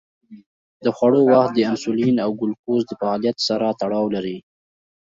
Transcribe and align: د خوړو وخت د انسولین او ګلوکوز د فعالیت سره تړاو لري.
د 0.83 0.85
خوړو 0.95 1.21
وخت 1.33 1.51
د 1.55 1.59
انسولین 1.69 2.15
او 2.25 2.31
ګلوکوز 2.39 2.81
د 2.87 2.91
فعالیت 2.99 3.37
سره 3.47 3.67
تړاو 3.81 4.05
لري. 4.15 4.37